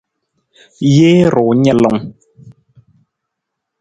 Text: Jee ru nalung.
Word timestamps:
Jee 0.93 1.27
ru 1.33 1.45
nalung. 1.61 2.01